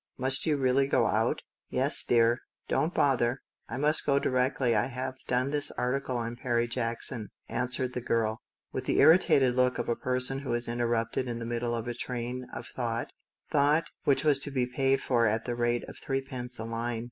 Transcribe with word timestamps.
"Must 0.27 0.47
you 0.47 0.57
really 0.57 0.87
go 0.87 1.05
out?" 1.05 1.43
"Yes, 1.69 2.03
dear. 2.03 2.39
Don't 2.67 2.91
bother. 2.91 3.43
I 3.69 3.77
must 3.77 4.03
go 4.03 4.17
directly 4.17 4.75
I 4.75 4.87
have 4.87 5.13
done 5.27 5.51
this 5.51 5.69
article 5.73 6.15
for 6.15 6.21
IWustrar 6.23 6.67
tion8 6.71 7.11
9" 7.11 7.27
answered 7.59 7.93
the 7.93 8.01
girl, 8.01 8.41
with 8.71 8.85
the 8.85 8.99
irritated 8.99 9.53
look 9.55 9.77
of 9.77 9.87
a 9.89 9.95
person 9.95 10.39
who 10.39 10.53
is 10.55 10.67
interrupted 10.67 11.27
in 11.27 11.37
the 11.37 11.45
middle 11.45 11.75
of 11.75 11.87
a 11.87 11.93
train 11.93 12.47
of 12.51 12.65
thought— 12.65 13.11
thought 13.51 13.91
which 14.03 14.23
was 14.23 14.39
to 14.39 14.49
be 14.49 14.65
paid 14.65 15.03
for 15.03 15.27
at 15.27 15.45
the 15.45 15.53
rate 15.53 15.87
of 15.87 15.99
threepence 15.99 16.57
a 16.57 16.63
line. 16.65 16.99